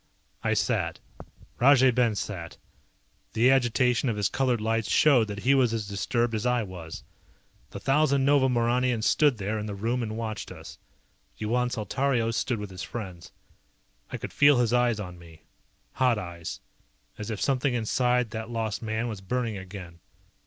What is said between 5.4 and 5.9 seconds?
he was as